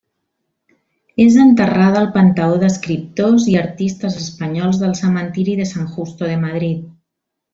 És 1.25 1.35
enterrada 1.43 1.99
al 2.03 2.07
Panteó 2.15 2.55
d'Escriptors 2.63 3.45
i 3.53 3.59
Artistes 3.63 4.17
Espanyols 4.23 4.81
del 4.85 4.97
Cementiri 5.01 5.57
de 5.61 5.69
San 5.75 5.87
Justo 5.97 6.31
de 6.33 6.41
Madrid. 6.49 6.83